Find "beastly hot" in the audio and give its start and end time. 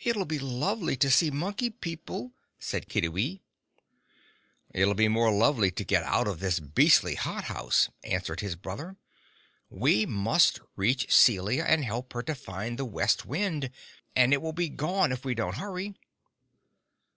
6.60-7.42